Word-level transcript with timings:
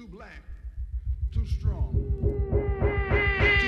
Too 0.00 0.06
black, 0.06 0.42
too 1.30 1.44
strong. 1.44 1.92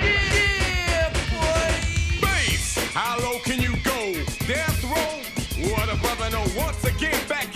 Yeah, 0.01 1.11
boy. 1.29 1.75
Bass, 2.23 2.79
how 2.95 3.19
low 3.19 3.39
can 3.41 3.61
you 3.61 3.77
go? 3.85 4.15
Death 4.47 4.83
row? 4.83 5.21
What 5.69 5.93
a 5.93 5.97
brother 5.97 6.31
know. 6.31 6.47
Once 6.57 6.83
again, 6.85 7.21
back 7.29 7.55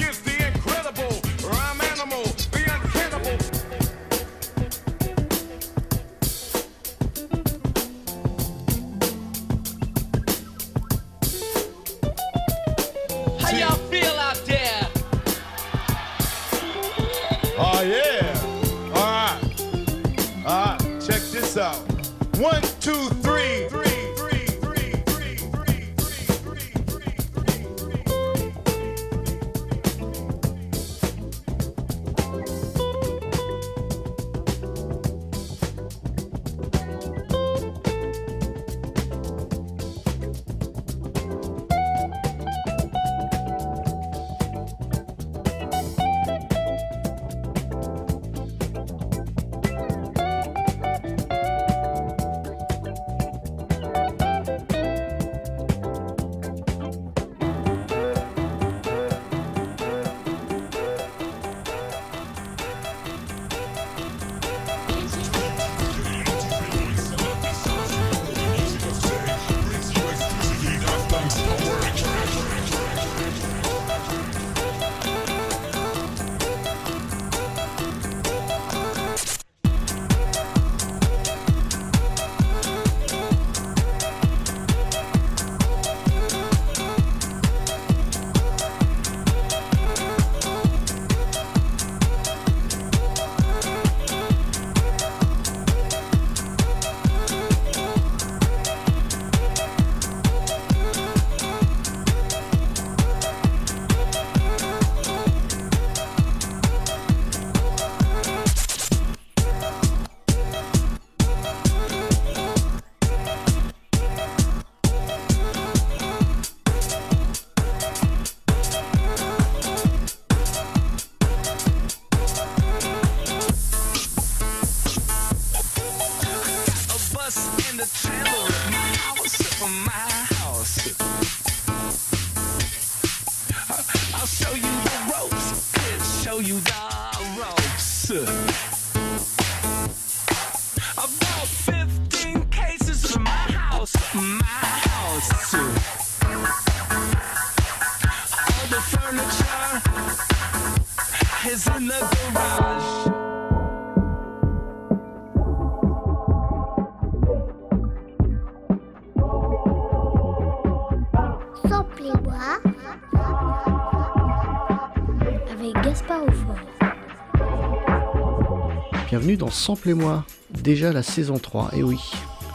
Bienvenue 169.09 169.37
dans 169.37 169.51
Samplez-moi, 169.51 170.25
déjà 170.51 170.93
la 170.93 171.03
saison 171.03 171.39
3, 171.39 171.71
et 171.75 171.83
oui, 171.83 172.01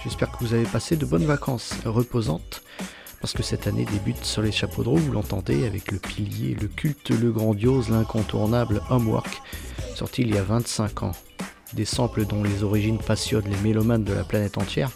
j'espère 0.03 0.31
que 0.31 0.44
vous 0.44 0.53
avez 0.53 0.63
passé 0.63 0.95
de 0.95 1.06
bonnes 1.06 1.25
vacances 1.25 1.73
reposantes, 1.85 2.61
parce 3.19 3.34
que 3.34 3.44
cette 3.44 3.67
année 3.67 3.85
débute 3.85 4.23
sur 4.23 4.41
les 4.41 4.51
chapeaux 4.51 4.84
de 4.84 4.90
roue, 4.90 4.97
vous 4.97 5.11
l'entendez, 5.11 5.66
avec 5.66 5.91
le 5.91 6.00
pilier, 6.00 6.56
le 6.59 6.67
culte, 6.67 7.09
le 7.09 7.31
grandiose, 7.31 7.90
l'incontournable 7.90 8.81
Homework, 8.90 9.41
sorti 9.95 10.22
il 10.22 10.34
y 10.34 10.38
a 10.38 10.44
25 10.44 11.03
ans. 11.03 11.11
Des 11.73 11.85
samples 11.85 12.25
dont 12.25 12.44
les 12.44 12.63
origines 12.63 13.00
passionnent 13.00 13.50
les 13.50 13.57
mélomanes 13.57 14.03
de 14.03 14.13
la 14.13 14.23
planète 14.23 14.57
entière, 14.57 14.91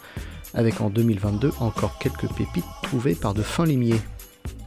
avec 0.54 0.82
en 0.82 0.90
2022 0.90 1.52
encore 1.60 1.98
quelques 2.00 2.28
pépites 2.34 2.66
trouvées 2.84 3.16
par 3.16 3.34
de 3.34 3.42
fins 3.42 3.66
limiers. 3.66 4.02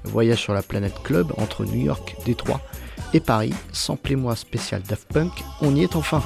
Voyage 0.05 0.41
sur 0.41 0.55
la 0.55 0.63
planète 0.63 1.03
Club 1.03 1.33
entre 1.39 1.65
New 1.65 1.85
York, 1.85 2.17
Détroit 2.25 2.61
et 3.15 3.21
Paris, 3.21 3.55
Samplez-moi 3.73 4.37
spécial 4.37 4.83
Daft 4.83 5.13
Punk, 5.13 5.33
on 5.61 5.75
y 5.75 5.83
est 5.83 5.97
enfin. 5.97 6.23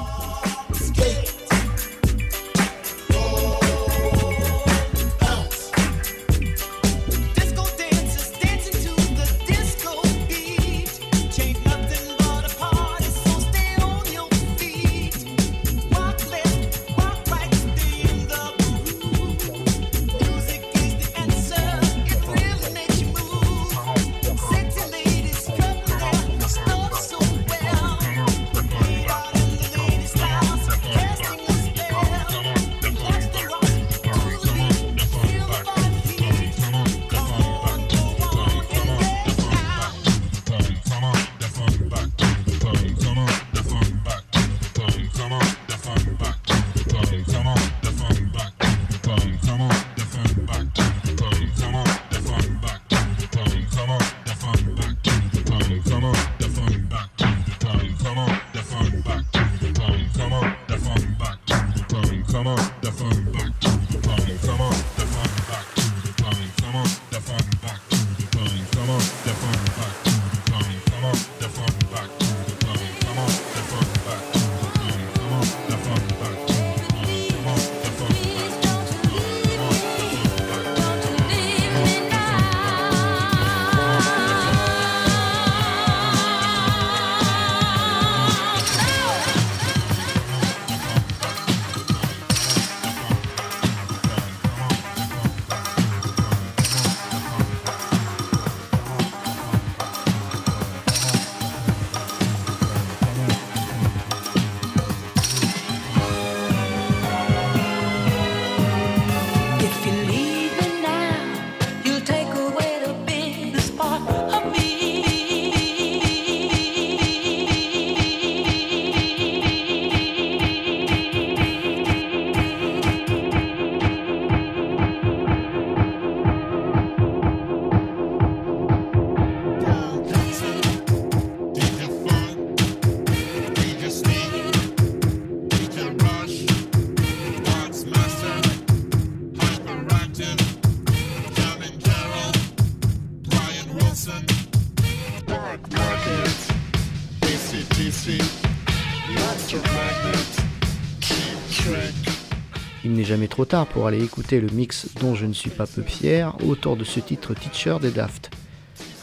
Jamais 153.03 153.27
trop 153.27 153.45
tard 153.45 153.67
pour 153.67 153.87
aller 153.87 154.03
écouter 154.03 154.39
le 154.39 154.49
mix 154.49 154.87
dont 154.99 155.15
je 155.15 155.25
ne 155.25 155.33
suis 155.33 155.49
pas 155.49 155.67
peu 155.67 155.81
fier 155.81 156.35
autour 156.45 156.77
de 156.77 156.83
ce 156.83 156.99
titre 156.99 157.33
Teacher 157.33 157.77
des 157.81 157.91
Daft. 157.91 158.31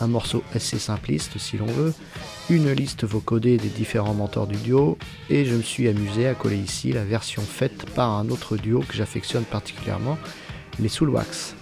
Un 0.01 0.07
morceau 0.07 0.43
assez 0.55 0.79
simpliste 0.79 1.39
si 1.39 1.59
l'on 1.59 1.67
veut, 1.67 1.93
une 2.49 2.73
liste 2.73 3.05
vocodée 3.05 3.59
des 3.59 3.69
différents 3.69 4.15
mentors 4.15 4.47
du 4.47 4.57
duo, 4.57 4.97
et 5.29 5.45
je 5.45 5.55
me 5.55 5.63
suis 5.63 5.89
amusé 5.89 6.27
à 6.27 6.35
coller 6.35 6.57
ici 6.57 6.93
la 6.93 7.05
version 7.05 7.43
faite 7.43 7.89
par 7.91 8.11
un 8.11 8.29
autre 8.31 8.57
duo 8.57 8.81
que 8.81 8.95
j'affectionne 8.95 9.45
particulièrement, 9.45 10.19
les 10.79 10.89
Soulwax. 10.89 11.55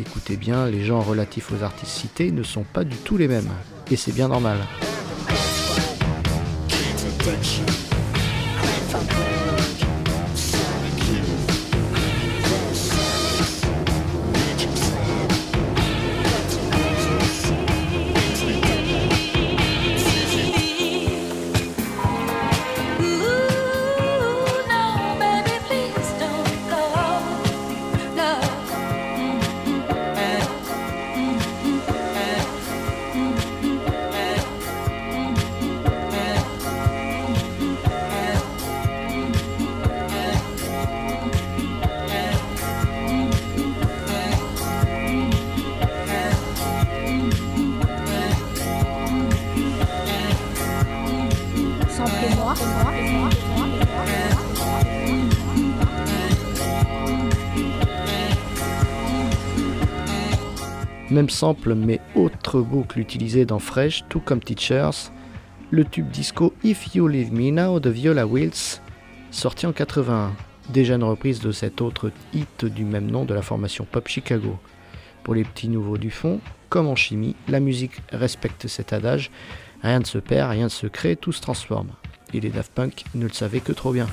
Écoutez 0.00 0.36
bien, 0.36 0.66
les 0.66 0.84
genres 0.84 1.06
relatifs 1.06 1.50
aux 1.52 1.62
artistes 1.62 1.92
cités 1.92 2.30
ne 2.30 2.42
sont 2.42 2.64
pas 2.64 2.84
du 2.84 2.96
tout 2.96 3.16
les 3.16 3.28
mêmes, 3.28 3.50
et 3.90 3.96
c'est 3.96 4.12
bien 4.12 4.28
normal. 4.28 4.58
Même 61.30 61.36
sample 61.36 61.74
mais 61.76 62.00
autre 62.16 62.60
boucle 62.60 62.98
utilisée 62.98 63.44
dans 63.44 63.60
Fresh, 63.60 64.04
tout 64.08 64.18
comme 64.18 64.40
Teachers, 64.40 65.12
le 65.70 65.84
tube 65.84 66.10
disco 66.10 66.52
If 66.64 66.96
You 66.96 67.06
Leave 67.06 67.32
Me 67.32 67.52
Now 67.52 67.78
de 67.78 67.88
Viola 67.88 68.26
Wills, 68.26 68.80
sorti 69.30 69.64
en 69.68 69.72
81, 69.72 70.32
déjà 70.70 70.96
une 70.96 71.04
reprise 71.04 71.38
de 71.38 71.52
cet 71.52 71.82
autre 71.82 72.10
hit 72.34 72.64
du 72.64 72.84
même 72.84 73.08
nom 73.08 73.24
de 73.24 73.32
la 73.32 73.42
formation 73.42 73.86
Pop 73.88 74.08
Chicago. 74.08 74.58
Pour 75.22 75.36
les 75.36 75.44
petits 75.44 75.68
nouveaux 75.68 75.98
du 75.98 76.10
fond, 76.10 76.40
comme 76.68 76.88
en 76.88 76.96
chimie, 76.96 77.36
la 77.46 77.60
musique 77.60 78.02
respecte 78.10 78.66
cet 78.66 78.92
adage, 78.92 79.30
rien 79.84 80.00
ne 80.00 80.06
se 80.06 80.18
perd, 80.18 80.50
rien 80.50 80.64
ne 80.64 80.68
se 80.68 80.88
crée, 80.88 81.14
tout 81.14 81.30
se 81.30 81.40
transforme. 81.40 81.90
Et 82.34 82.40
les 82.40 82.50
Daft 82.50 82.72
Punk 82.72 83.04
ne 83.14 83.28
le 83.28 83.32
savaient 83.32 83.60
que 83.60 83.72
trop 83.72 83.92
bien. 83.92 84.08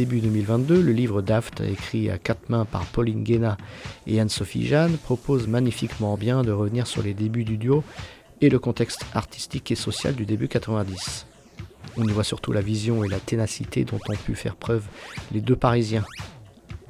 Début 0.00 0.20
2022, 0.20 0.80
le 0.80 0.92
livre 0.92 1.20
Daft, 1.20 1.60
écrit 1.60 2.08
à 2.08 2.16
quatre 2.16 2.48
mains 2.48 2.64
par 2.64 2.86
Pauline 2.86 3.22
Guéna 3.22 3.58
et 4.06 4.18
Anne-Sophie 4.18 4.66
Jeanne, 4.66 4.96
propose 4.96 5.46
magnifiquement 5.46 6.16
bien 6.16 6.42
de 6.42 6.52
revenir 6.52 6.86
sur 6.86 7.02
les 7.02 7.12
débuts 7.12 7.44
du 7.44 7.58
duo 7.58 7.84
et 8.40 8.48
le 8.48 8.58
contexte 8.58 9.04
artistique 9.12 9.70
et 9.70 9.74
social 9.74 10.14
du 10.14 10.24
début 10.24 10.48
90. 10.48 11.26
On 11.98 12.08
y 12.08 12.12
voit 12.12 12.24
surtout 12.24 12.50
la 12.50 12.62
vision 12.62 13.04
et 13.04 13.08
la 13.08 13.20
ténacité 13.20 13.84
dont 13.84 13.98
ont 14.08 14.16
pu 14.16 14.34
faire 14.34 14.56
preuve 14.56 14.84
les 15.32 15.42
deux 15.42 15.54
Parisiens. 15.54 16.06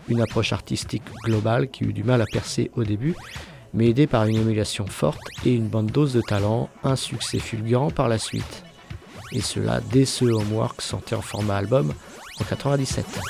Une 0.07 0.21
approche 0.21 0.53
artistique 0.53 1.03
globale 1.25 1.69
qui 1.69 1.83
eut 1.83 1.93
du 1.93 2.05
mal 2.05 2.23
à 2.23 2.27
percer 2.33 2.71
au 2.77 2.85
début, 2.85 3.17
mais 3.75 3.89
aidée 3.89 4.07
par 4.07 4.27
une 4.27 4.37
émulation 4.37 4.87
forte 4.87 5.19
et 5.45 5.53
une 5.53 5.67
bonne 5.67 5.89
dose 5.89 6.13
de 6.13 6.21
talent, 6.21 6.71
un 6.85 6.95
succès 6.95 7.41
fulgurant 7.41 7.91
par 7.91 8.09
la 8.09 8.19
suite. 8.19 8.63
Et 9.33 9.41
cela 9.41 9.81
dès 9.93 10.05
ce 10.05 10.25
Homework 10.25 10.81
sorti 10.81 11.17
en 11.17 11.23
format 11.23 11.57
album 11.57 11.93
en 12.41 12.59
97. 12.59 13.21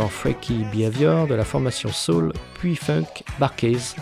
Entend 0.00 0.08
Freaky 0.08 0.64
Behavior 0.72 1.26
de 1.26 1.34
la 1.34 1.44
formation 1.44 1.90
Soul, 1.90 2.32
puis 2.54 2.74
Funk, 2.74 3.22
Barcase, 3.38 3.96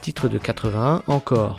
titre 0.00 0.28
de 0.28 0.38
81 0.38 1.02
encore. 1.08 1.56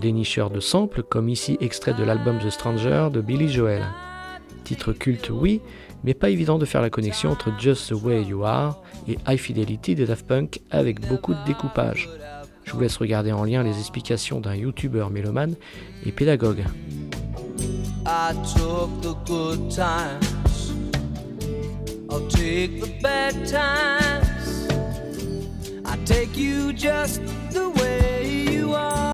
Dénicheurs 0.00 0.50
de 0.50 0.58
samples, 0.58 1.02
comme 1.02 1.28
ici 1.28 1.56
extrait 1.60 1.94
de 1.94 2.02
l'album 2.02 2.38
The 2.38 2.50
Stranger 2.50 3.08
de 3.12 3.20
Billy 3.20 3.48
Joel. 3.48 3.84
Titre 4.64 4.92
culte, 4.92 5.30
oui, 5.30 5.60
mais 6.02 6.14
pas 6.14 6.30
évident 6.30 6.58
de 6.58 6.64
faire 6.64 6.82
la 6.82 6.90
connexion 6.90 7.30
entre 7.30 7.52
Just 7.58 7.90
the 7.90 8.02
Way 8.02 8.24
You 8.24 8.44
Are 8.44 8.82
et 9.08 9.18
High 9.28 9.38
Fidelity 9.38 9.94
de 9.94 10.06
Daft 10.06 10.26
Punk 10.26 10.60
avec 10.70 11.06
beaucoup 11.06 11.34
de 11.34 11.44
découpage. 11.46 12.08
Je 12.64 12.72
vous 12.72 12.80
laisse 12.80 12.96
regarder 12.96 13.32
en 13.32 13.44
lien 13.44 13.62
les 13.62 13.78
explications 13.78 14.40
d'un 14.40 14.54
youtubeur 14.54 15.10
mélomane 15.10 15.54
et 16.04 16.12
pédagogue. 16.12 16.64
Take 26.10 26.36
you 26.36 26.72
just 26.72 27.22
the 27.52 27.70
way 27.70 28.46
you 28.50 28.74
are. 28.74 29.09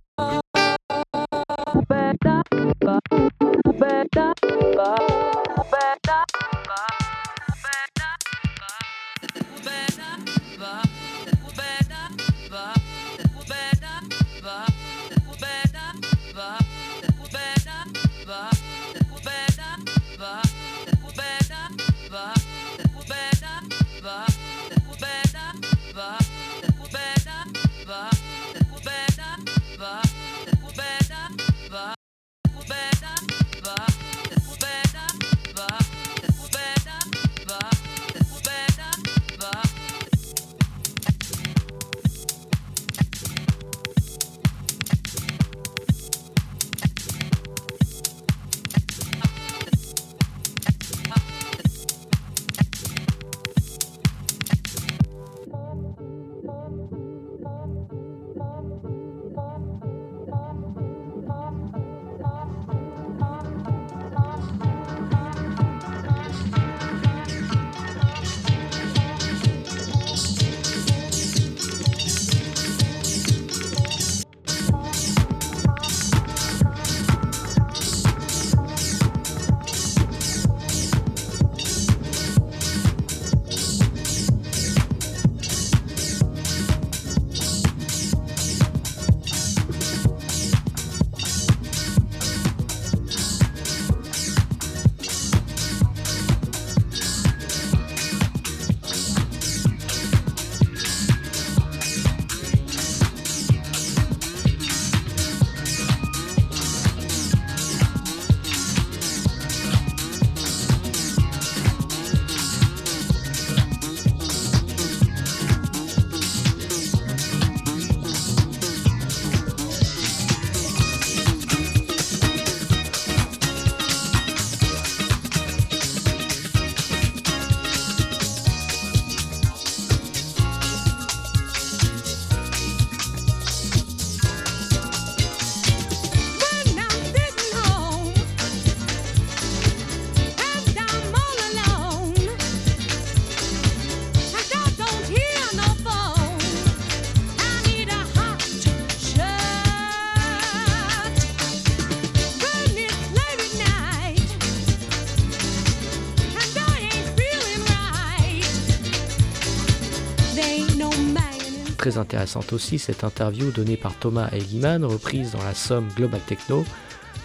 Très 161.87 161.99
intéressante 161.99 162.53
aussi 162.53 162.81
cette 162.81 163.05
interview 163.05 163.53
donnée 163.53 163.77
par 163.77 163.95
Thomas 163.95 164.29
Eggiman, 164.33 164.85
reprise 164.85 165.31
dans 165.31 165.45
la 165.45 165.55
somme 165.55 165.87
Global 165.95 166.21
Techno. 166.21 166.65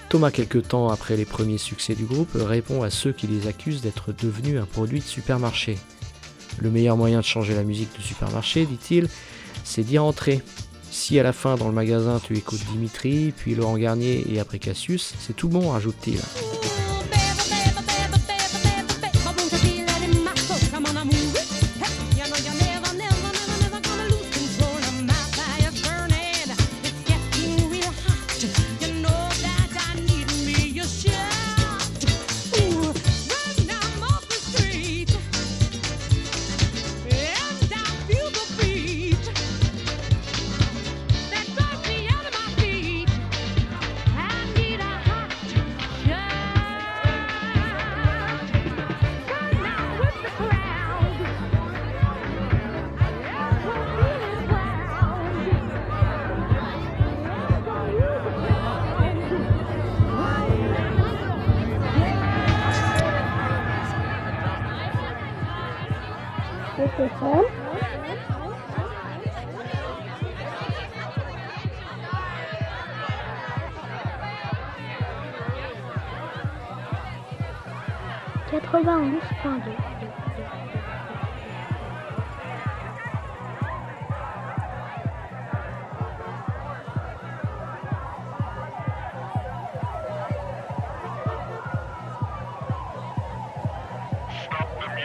Thomas, 0.07 0.29
quelque 0.29 0.59
temps 0.59 0.89
après 0.89 1.17
les 1.17 1.25
premiers 1.25 1.57
succès 1.57 1.95
du 1.95 2.05
groupe, 2.05 2.29
répond 2.35 2.83
à 2.83 2.91
ceux 2.91 3.11
qui 3.11 3.25
les 3.25 3.47
accusent 3.47 3.81
d'être 3.81 4.13
devenus 4.13 4.61
un 4.61 4.65
produit 4.65 4.99
de 4.99 5.03
supermarché. 5.03 5.79
Le 6.59 6.69
meilleur 6.69 6.95
moyen 6.95 7.21
de 7.21 7.25
changer 7.25 7.55
la 7.55 7.63
musique 7.63 7.89
de 7.97 8.03
supermarché, 8.03 8.67
dit-il, 8.67 9.07
c'est 9.63 9.81
d'y 9.81 9.97
rentrer. 9.97 10.43
Si 10.91 11.19
à 11.19 11.23
la 11.23 11.33
fin 11.33 11.55
dans 11.55 11.67
le 11.67 11.73
magasin 11.73 12.21
tu 12.23 12.37
écoutes 12.37 12.63
Dimitri, 12.71 13.33
puis 13.35 13.55
Laurent 13.55 13.79
Garnier 13.79 14.23
et 14.31 14.39
après 14.39 14.59
Cassius, 14.59 15.15
c'est 15.19 15.35
tout 15.35 15.49
bon, 15.49 15.71
rajoute-t-il. 15.71 16.19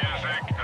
Music 0.02 0.55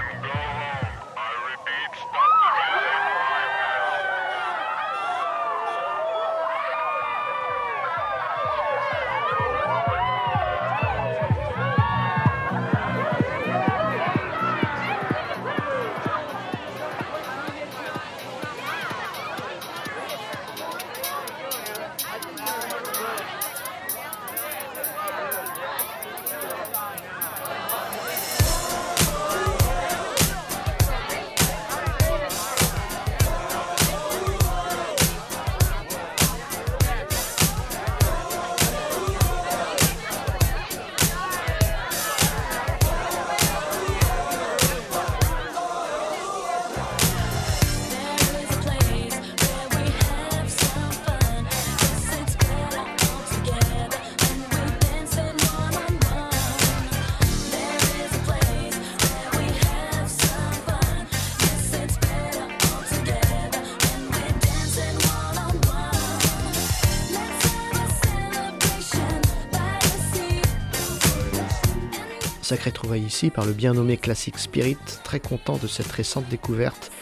Sacré 72.53 72.71
trouvaille 72.71 73.05
ici 73.05 73.31
par 73.31 73.47
le 73.47 73.55
bien 73.55 73.73
nommé 73.73 73.97
Classic 73.97 74.39
Spirit, 74.39 74.77
très 75.05 75.21
content 75.21 75.57
de 75.57 75.67
cette 75.67 75.91
récente 75.91 76.29
découverte, 76.29 76.93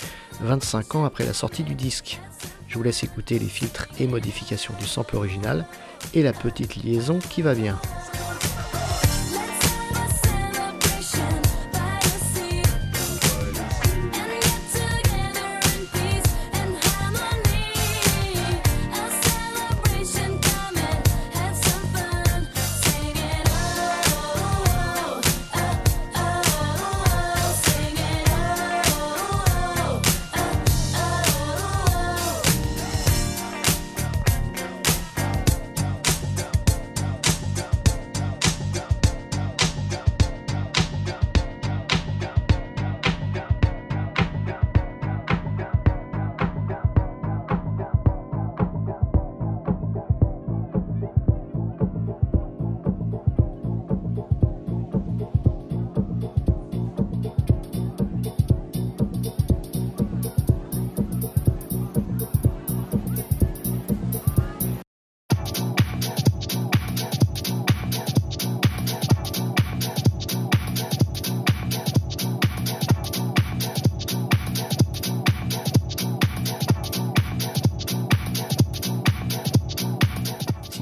25 0.42 0.94
ans 0.94 1.04
après 1.04 1.26
la 1.26 1.32
sortie 1.32 1.64
du 1.64 1.74
disque. 1.74 2.20
Je 2.68 2.78
vous 2.78 2.84
laisse 2.84 3.02
écouter 3.02 3.36
les 3.40 3.48
filtres 3.48 3.88
et 3.98 4.06
modifications 4.06 4.74
du 4.78 4.86
sample 4.86 5.16
original 5.16 5.66
et 6.14 6.22
la 6.22 6.32
petite 6.32 6.76
liaison 6.76 7.18
qui 7.18 7.42
va 7.42 7.56
bien. 7.56 7.80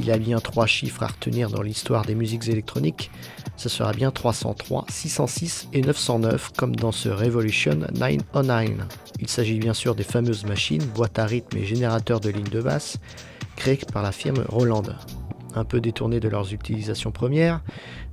Y 0.08 0.12
a 0.12 0.18
bien 0.18 0.40
trois 0.40 0.66
chiffres 0.66 1.02
à 1.02 1.08
retenir 1.08 1.50
dans 1.50 1.60
l'histoire 1.60 2.04
des 2.04 2.14
musiques 2.14 2.48
électroniques, 2.48 3.10
ce 3.56 3.68
sera 3.68 3.92
bien 3.92 4.10
303, 4.10 4.86
606 4.88 5.68
et 5.74 5.82
909 5.82 6.52
comme 6.56 6.74
dans 6.74 6.92
ce 6.92 7.10
Revolution 7.10 7.78
909. 7.94 8.86
Il 9.20 9.28
s'agit 9.28 9.58
bien 9.58 9.74
sûr 9.74 9.94
des 9.94 10.04
fameuses 10.04 10.44
machines, 10.44 10.84
boîtes 10.94 11.18
à 11.18 11.26
rythme 11.26 11.58
et 11.58 11.64
générateurs 11.66 12.20
de 12.20 12.30
lignes 12.30 12.44
de 12.44 12.62
basse, 12.62 12.96
créées 13.56 13.80
par 13.92 14.02
la 14.02 14.12
firme 14.12 14.44
Roland. 14.48 14.84
Un 15.54 15.64
peu 15.64 15.80
détournées 15.80 16.20
de 16.20 16.28
leurs 16.28 16.54
utilisations 16.54 17.10
premières, 17.10 17.60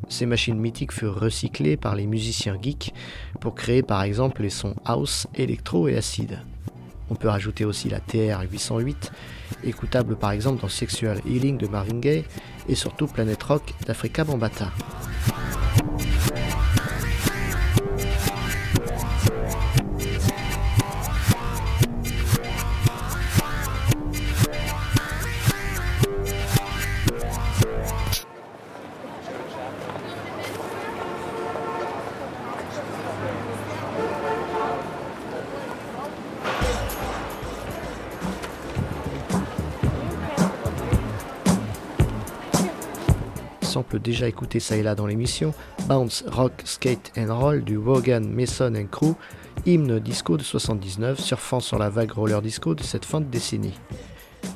ces 0.09 0.25
machines 0.25 0.59
mythiques 0.59 0.91
furent 0.91 1.19
recyclées 1.19 1.77
par 1.77 1.95
les 1.95 2.07
musiciens 2.07 2.57
geeks 2.61 2.93
pour 3.39 3.55
créer 3.55 3.83
par 3.83 4.03
exemple 4.03 4.41
les 4.41 4.49
sons 4.49 4.75
house, 4.83 5.27
électro 5.35 5.87
et 5.87 5.95
acide. 5.95 6.41
On 7.09 7.15
peut 7.15 7.29
rajouter 7.29 7.65
aussi 7.65 7.89
la 7.89 7.99
TR-808, 7.99 9.11
écoutable 9.63 10.15
par 10.15 10.31
exemple 10.31 10.61
dans 10.61 10.69
Sexual 10.69 11.19
Healing 11.25 11.57
de 11.57 11.67
Marvin 11.67 11.99
Gaye 11.99 12.25
et 12.67 12.75
surtout 12.75 13.07
Planet 13.07 13.41
Rock 13.43 13.73
d'Africa 13.85 14.23
Bambata. 14.23 14.71
Déjà 44.31 44.65
ça 44.65 44.77
et 44.77 44.83
là 44.83 44.95
dans 44.95 45.05
l'émission, 45.05 45.53
Bounce 45.87 46.23
Rock 46.27 46.53
Skate 46.63 47.11
and 47.17 47.35
Roll 47.37 47.63
du 47.63 47.77
Wogan 47.77 48.27
Mason 48.27 48.73
and 48.75 48.87
Crew, 48.91 49.15
hymne 49.65 49.99
disco 49.99 50.37
de 50.37 50.43
79 50.43 51.19
surfant 51.19 51.59
sur 51.59 51.77
la 51.77 51.89
vague 51.89 52.11
roller 52.11 52.41
disco 52.41 52.75
de 52.75 52.83
cette 52.83 53.05
fin 53.05 53.21
de 53.21 53.25
décennie. 53.25 53.79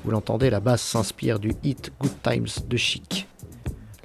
Vous 0.04 0.12
l'entendez, 0.12 0.50
la 0.50 0.60
basse 0.60 0.82
s'inspire 0.82 1.40
du 1.40 1.54
hit 1.64 1.92
Good 2.00 2.22
Times 2.24 2.66
de 2.68 2.78
Chic. 2.78 3.28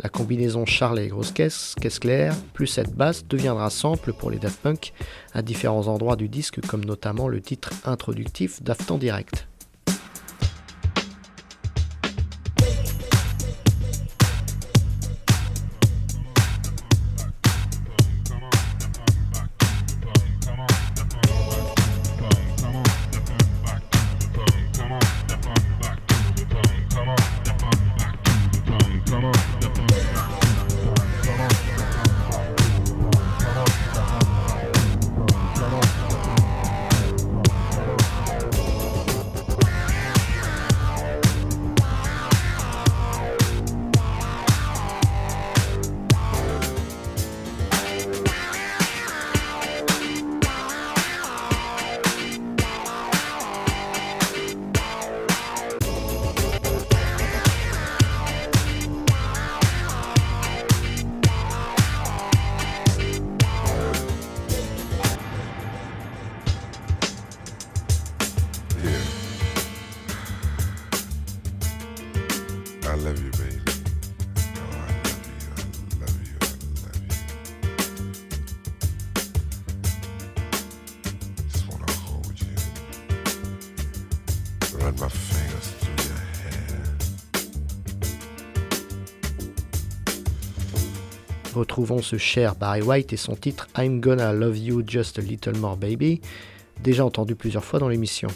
La 0.03 0.09
combinaison 0.09 0.66
Charlet 0.66 1.07
et 1.07 1.09
grosse 1.09 1.33
caisse, 1.33 1.74
caisse 1.81 1.98
claire, 1.98 2.35
plus 2.53 2.66
cette 2.66 2.94
basse 2.94 3.27
deviendra 3.27 3.70
sample 3.70 4.12
pour 4.12 4.31
les 4.31 4.38
Daft 4.38 4.61
Punk 4.61 4.92
à 5.33 5.40
différents 5.40 5.87
endroits 5.88 6.16
du 6.16 6.29
disque 6.29 6.61
comme 6.66 6.85
notamment 6.85 7.29
le 7.29 7.40
titre 7.40 7.70
introductif 7.85 8.62
Daft 8.62 8.90
en 8.90 8.98
direct. 8.98 9.46
Retrouvons 91.74 92.02
ce 92.02 92.18
cher 92.18 92.54
Barry 92.54 92.82
White 92.82 93.12
et 93.12 93.16
son 93.16 93.34
titre 93.34 93.66
I'm 93.76 94.00
Gonna 94.00 94.32
Love 94.32 94.56
You 94.56 94.84
Just 94.87 95.18
a 95.18 95.22
Little 95.22 95.56
More 95.56 95.76
Baby, 95.76 96.20
déjà 96.84 97.04
entendu 97.04 97.34
plusieurs 97.34 97.64
fois 97.64 97.80
dans 97.80 97.88
l'émission. 97.88 98.28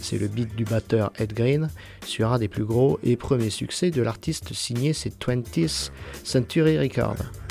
C'est 0.00 0.18
le 0.18 0.26
beat 0.26 0.56
du 0.56 0.64
batteur 0.64 1.12
Ed 1.16 1.34
Green 1.34 1.70
sur 2.04 2.32
un 2.32 2.40
des 2.40 2.48
plus 2.48 2.64
gros 2.64 2.98
et 3.04 3.14
premiers 3.14 3.50
succès 3.50 3.92
de 3.92 4.02
l'artiste 4.02 4.54
signé 4.54 4.92
ses 4.92 5.10
20th 5.10 5.92
Century 6.24 6.76
Records. 6.76 7.43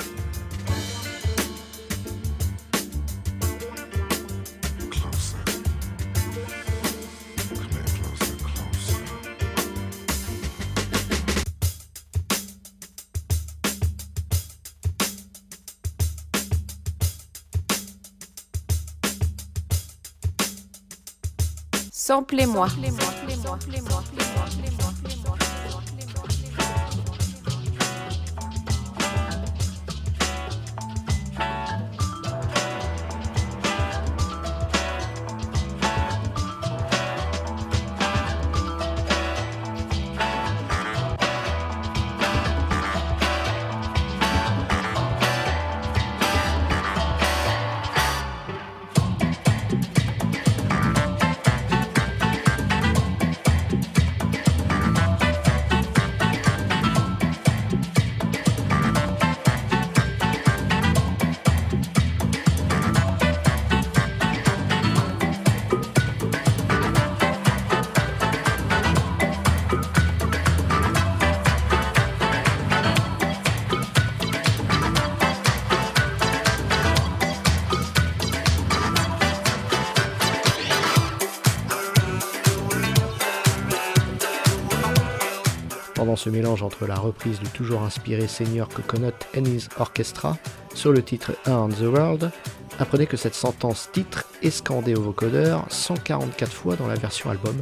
Samplez-moi. 22.14 22.68
Pendant 23.28 23.58
ce 86.24 86.30
mélange 86.30 86.64
entre 86.64 86.88
la 86.88 86.96
reprise 86.96 87.42
du 87.42 87.50
toujours 87.50 87.82
inspiré 87.82 88.30
Senior 88.30 88.70
Coconut 88.70 89.12
and 89.38 89.44
His 89.44 89.68
Orchestra 89.78 90.38
sur 90.74 90.94
le 90.94 91.04
titre 91.04 91.34
Around 91.46 91.76
the 91.76 91.82
World, 91.82 92.32
apprenez 92.80 93.08
que 93.08 93.18
cette 93.18 93.36
sentence 93.36 93.90
titre 93.92 94.24
est 94.42 94.50
scandée 94.50 94.96
au 94.96 95.02
vocodeur 95.02 95.66
144 95.68 96.50
fois 96.50 96.76
dans 96.78 96.88
la 96.88 96.96
version 96.96 97.30
album, 97.30 97.58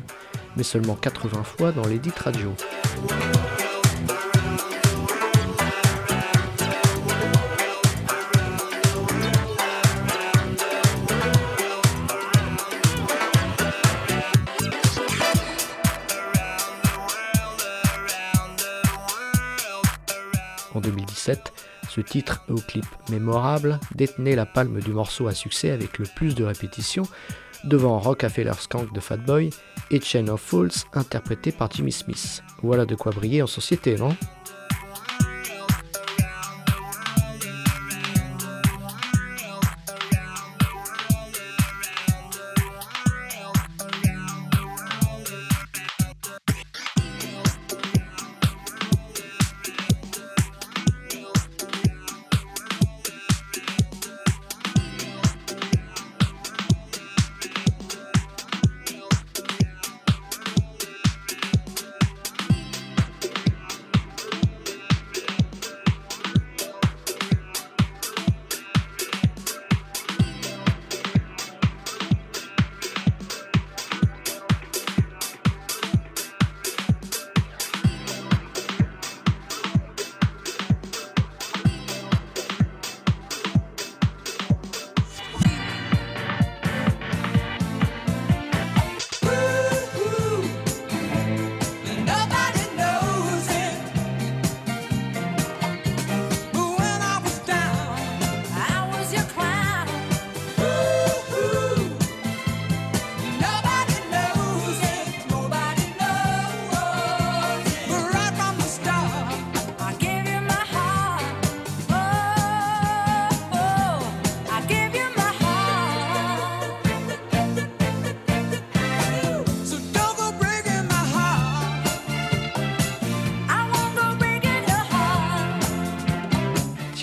mais 0.55 0.63
seulement 0.63 0.93
80 0.93 1.43
fois 1.43 1.71
dans 1.71 1.87
l'édit 1.87 2.11
radio. 2.15 2.53
En 20.73 20.79
2017, 20.79 21.53
ce 21.89 22.01
titre 22.01 22.43
au 22.49 22.55
clip 22.55 22.85
mémorable 23.09 23.79
détenait 23.95 24.35
la 24.35 24.45
palme 24.45 24.79
du 24.79 24.91
morceau 24.91 25.27
à 25.27 25.33
succès 25.33 25.71
avec 25.71 25.97
le 25.99 26.05
plus 26.15 26.35
de 26.35 26.43
répétitions 26.43 27.03
devant 27.63 27.99
Rockefeller 27.99 28.53
Skank 28.59 28.93
de 28.93 28.99
Fatboy 28.99 29.49
et 29.91 30.01
Chain 30.01 30.27
of 30.29 30.41
Fools 30.41 30.71
interprété 30.93 31.51
par 31.51 31.69
Jimmy 31.71 31.91
Smith. 31.91 32.43
Voilà 32.63 32.85
de 32.85 32.95
quoi 32.95 33.11
briller 33.11 33.41
en 33.41 33.47
société, 33.47 33.95
non? 33.97 34.15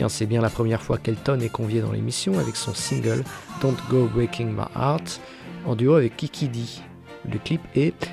C'est 0.08 0.26
bien 0.26 0.40
la 0.40 0.50
première 0.50 0.82
fois 0.82 0.98
qu'Elton 0.98 1.40
est 1.40 1.48
convié 1.48 1.80
dans 1.80 1.92
l'émission 1.92 2.38
avec 2.38 2.56
son 2.56 2.74
single 2.74 3.24
Don't 3.60 3.76
Go 3.90 4.08
Breaking 4.14 4.46
My 4.46 4.64
Heart 4.74 5.20
en 5.66 5.76
duo 5.76 5.94
avec 5.94 6.16
Kiki. 6.16 6.82
Le 7.30 7.38
clip 7.38 7.60
est 7.74 8.08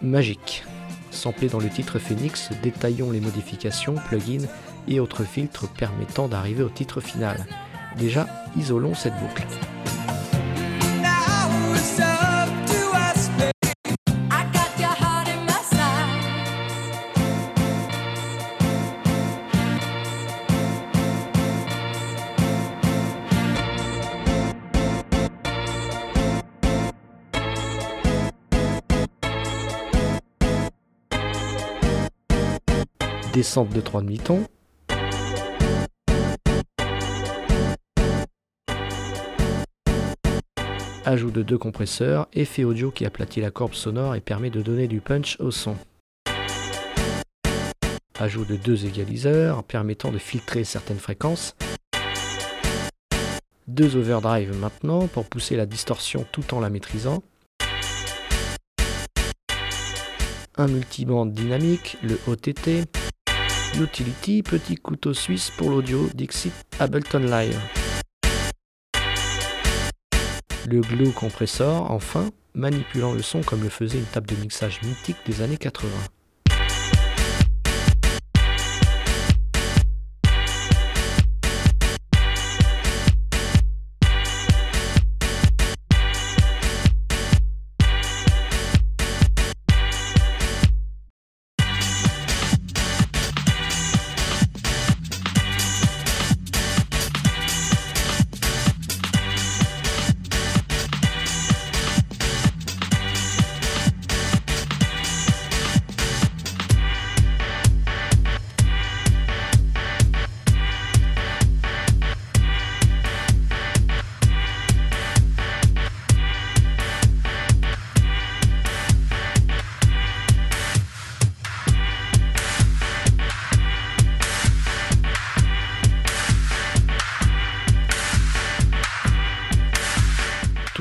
magique. 0.00 0.64
Samplé 1.10 1.48
dans 1.48 1.58
le 1.58 1.68
titre 1.68 1.98
Phoenix, 1.98 2.50
détaillons 2.62 3.10
les 3.10 3.20
modifications, 3.20 3.94
plugins 3.94 4.46
et 4.86 5.00
autres 5.00 5.24
filtres 5.24 5.68
permettant 5.68 6.28
d'arriver 6.28 6.62
au 6.62 6.68
titre 6.68 7.00
final. 7.00 7.46
Déjà, 7.98 8.26
isolons 8.56 8.94
cette 8.94 9.18
boucle. 9.18 9.46
Descente 33.40 33.70
de 33.70 33.80
3 33.80 34.02
demi-tons. 34.02 34.44
Ajout 41.06 41.30
de 41.30 41.42
deux 41.42 41.56
compresseurs, 41.56 42.28
effet 42.34 42.64
audio 42.64 42.90
qui 42.90 43.06
aplatit 43.06 43.40
la 43.40 43.50
courbe 43.50 43.72
sonore 43.72 44.14
et 44.14 44.20
permet 44.20 44.50
de 44.50 44.60
donner 44.60 44.88
du 44.88 45.00
punch 45.00 45.38
au 45.40 45.50
son. 45.50 45.74
Ajout 48.18 48.44
de 48.44 48.56
deux 48.56 48.84
égaliseurs 48.84 49.64
permettant 49.64 50.12
de 50.12 50.18
filtrer 50.18 50.64
certaines 50.64 50.98
fréquences 50.98 51.56
Deux 53.68 53.96
overdrive 53.96 54.54
maintenant 54.54 55.06
pour 55.06 55.24
pousser 55.24 55.56
la 55.56 55.64
distorsion 55.64 56.26
tout 56.30 56.52
en 56.52 56.60
la 56.60 56.68
maîtrisant. 56.68 57.22
Un 60.58 60.68
multiband 60.68 61.24
dynamique, 61.24 61.96
le 62.02 62.18
OTT. 62.26 62.99
Utility, 63.78 64.42
petit 64.42 64.76
couteau 64.76 65.14
suisse 65.14 65.50
pour 65.56 65.70
l'audio 65.70 66.08
Dixit 66.14 66.52
Ableton 66.78 67.20
Live. 67.20 67.58
Le 70.68 70.80
glue 70.80 71.12
compressor, 71.12 71.90
enfin, 71.90 72.30
manipulant 72.54 73.12
le 73.12 73.22
son 73.22 73.42
comme 73.42 73.62
le 73.62 73.68
faisait 73.68 73.98
une 73.98 74.04
table 74.04 74.26
de 74.26 74.36
mixage 74.36 74.80
mythique 74.82 75.16
des 75.26 75.42
années 75.42 75.56
80. 75.56 75.88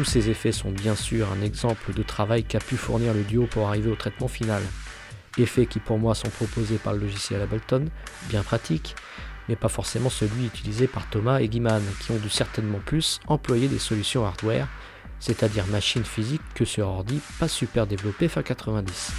Ces 0.10 0.32
effets 0.32 0.52
sont 0.52 0.72
bien 0.72 0.95
sûr 0.95 1.28
un 1.32 1.43
exemple 1.43 1.93
de 1.93 2.02
travail 2.02 2.43
qu'a 2.43 2.58
pu 2.58 2.78
fournir 2.78 3.13
le 3.13 3.22
duo 3.22 3.45
pour 3.45 3.67
arriver 3.67 3.91
au 3.91 3.95
traitement 3.95 4.28
final. 4.28 4.63
Effets 5.38 5.67
qui 5.67 5.80
pour 5.80 6.00
moi 6.00 6.15
sont 6.15 6.30
proposés 6.30 6.78
par 6.78 6.93
le 6.93 7.02
logiciel 7.02 7.39
Ableton, 7.43 7.86
bien 8.28 8.41
pratique, 8.41 8.95
mais 9.48 9.56
pas 9.56 9.69
forcément 9.69 10.10
celui 10.10 10.48
utilisé 10.48 10.88
par 10.88 11.08
Thomas 11.12 11.41
et 11.41 11.48
Guiman, 11.48 11.84
qui 12.02 12.12
ont 12.12 12.17
dû 12.17 12.30
certainement 12.30 12.80
plus 12.84 13.19
employer 13.28 13.67
des 13.67 13.78
solutions 13.78 14.26
hardware, 14.26 14.67
c'est-à-dire 15.19 15.67
machines 15.67 16.04
physiques 16.04 16.41
que 16.56 16.65
sur 16.65 16.88
ordi 16.88 17.22
pas 17.39 17.48
super 17.48 17.86
développé 17.86 18.30
fin 18.30 18.41
90. 18.41 19.12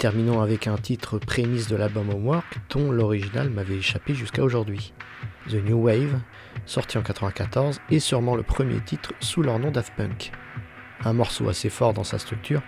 Terminons 0.00 0.40
avec 0.40 0.66
un 0.66 0.78
titre 0.78 1.18
prémisse 1.18 1.68
de 1.68 1.76
l'album 1.76 2.08
Homework 2.08 2.58
dont 2.70 2.90
l'original 2.90 3.50
m'avait 3.50 3.76
échappé 3.76 4.14
jusqu'à 4.14 4.42
aujourd'hui. 4.42 4.94
The 5.50 5.56
New 5.56 5.76
Wave, 5.76 6.18
sorti 6.64 6.96
en 6.96 7.02
94, 7.02 7.82
est 7.90 7.98
sûrement 7.98 8.34
le 8.34 8.42
premier 8.42 8.80
titre 8.80 9.12
sous 9.20 9.42
leur 9.42 9.58
nom 9.58 9.70
Daft 9.70 9.92
Punk. 9.98 10.32
Un 11.04 11.12
morceau 11.12 11.50
assez 11.50 11.68
fort 11.68 11.92
dans 11.92 12.02
sa 12.02 12.18
structure, 12.18 12.62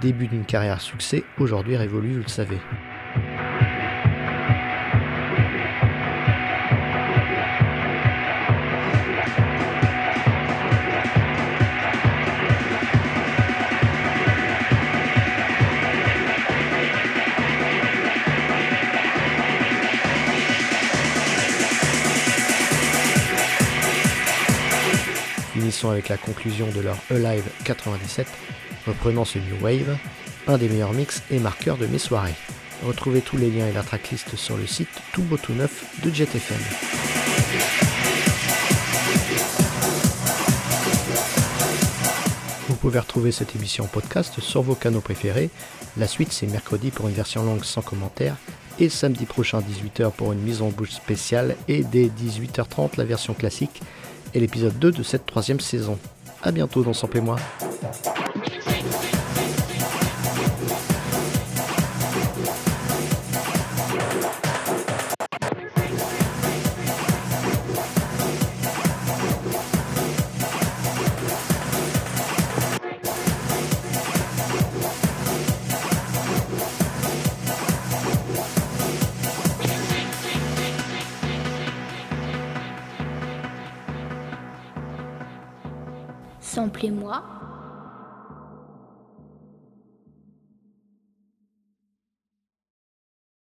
début 0.00 0.26
d'une 0.26 0.44
carrière 0.44 0.80
succès, 0.80 1.22
aujourd'hui 1.38 1.76
révolue, 1.76 2.14
vous 2.14 2.22
le 2.24 2.28
savez. 2.28 2.58
Avec 25.90 26.08
la 26.08 26.16
conclusion 26.16 26.68
de 26.70 26.80
leur 26.80 26.96
Alive 27.10 27.44
97, 27.64 28.28
reprenant 28.86 29.24
ce 29.24 29.38
New 29.38 29.60
Wave, 29.60 29.98
un 30.46 30.56
des 30.56 30.68
meilleurs 30.68 30.92
mix 30.92 31.22
et 31.30 31.40
marqueurs 31.40 31.76
de 31.76 31.86
mes 31.86 31.98
soirées. 31.98 32.34
Retrouvez 32.86 33.20
tous 33.20 33.36
les 33.36 33.50
liens 33.50 33.66
et 33.66 33.72
la 33.72 33.82
tracklist 33.82 34.36
sur 34.36 34.56
le 34.56 34.66
site 34.66 34.88
tout 35.12 35.22
beau 35.22 35.36
tout 35.36 35.54
neuf 35.54 35.84
de 36.04 36.10
JetFM. 36.10 36.56
Vous 42.68 42.76
pouvez 42.76 43.00
retrouver 43.00 43.32
cette 43.32 43.56
émission 43.56 43.84
en 43.84 43.88
podcast 43.88 44.40
sur 44.40 44.62
vos 44.62 44.76
canaux 44.76 45.00
préférés. 45.00 45.50
La 45.96 46.06
suite 46.06 46.32
c'est 46.32 46.46
mercredi 46.46 46.90
pour 46.90 47.08
une 47.08 47.14
version 47.14 47.42
longue 47.42 47.64
sans 47.64 47.82
commentaire 47.82 48.36
et 48.78 48.88
samedi 48.88 49.26
prochain 49.26 49.60
18h 49.60 50.12
pour 50.12 50.32
une 50.32 50.40
mise 50.40 50.62
en 50.62 50.68
bouche 50.68 50.92
spéciale 50.92 51.56
et 51.66 51.82
dès 51.82 52.06
18h30 52.06 52.96
la 52.98 53.04
version 53.04 53.34
classique 53.34 53.82
et 54.34 54.40
l'épisode 54.40 54.78
2 54.78 54.92
de 54.92 55.02
cette 55.02 55.26
troisième 55.26 55.60
saison. 55.60 55.98
A 56.42 56.50
bientôt 56.52 56.82
dans 56.82 56.92
Sample 56.92 57.18
et 57.18 57.20
moi. 57.20 57.36